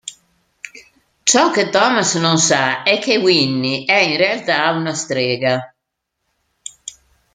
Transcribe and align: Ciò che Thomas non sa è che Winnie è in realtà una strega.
Ciò 1.21 1.51
che 1.51 1.69
Thomas 1.69 2.15
non 2.15 2.39
sa 2.39 2.81
è 2.81 2.97
che 2.97 3.17
Winnie 3.17 3.85
è 3.85 3.99
in 3.99 4.17
realtà 4.17 4.71
una 4.71 4.95
strega. 4.95 5.75